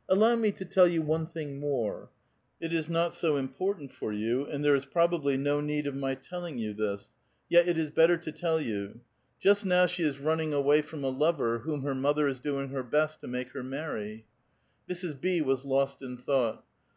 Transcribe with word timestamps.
"Allow 0.08 0.34
me 0.34 0.50
to 0.50 0.64
tell 0.64 0.88
you 0.88 1.00
one 1.00 1.26
thing 1.28 1.60
more. 1.60 2.10
It 2.60 2.72
is 2.72 2.88
not 2.88 3.14
so 3.14 3.38
im 3.38 3.46
portant 3.48 3.92
for 3.92 4.12
you, 4.12 4.44
and 4.44 4.64
there 4.64 4.74
is 4.74 4.84
probably 4.84 5.36
no 5.36 5.60
need 5.60 5.86
of 5.86 5.94
my 5.94 6.16
telling 6.16 6.56
A 6.58 6.72
VITAL 6.72 6.74
QUESTION. 6.74 7.12
107. 7.50 7.52
you 7.52 7.52
this. 7.52 7.52
Yet 7.52 7.68
it 7.68 7.80
is 7.80 7.90
better 7.92 8.16
to 8.16 8.32
tell 8.32 8.60
you. 8.60 9.00
Just 9.38 9.64
now, 9.64 9.86
she 9.86 10.02
is 10.02 10.18
run 10.18 10.38
uing 10.38 10.52
away 10.52 10.82
from 10.82 11.04
a 11.04 11.08
lover 11.08 11.60
whom 11.60 11.82
her 11.82 11.94
mother 11.94 12.26
is 12.26 12.40
doing 12.40 12.70
her 12.70 12.82
best 12.82 13.20
to 13.20 13.28
make 13.28 13.50
her 13.52 13.62
many." 13.62 14.24
Mrs. 14.90 15.20
B. 15.20 15.40
was 15.40 15.64
lost 15.64 16.02
in 16.02 16.16
thought. 16.16 16.64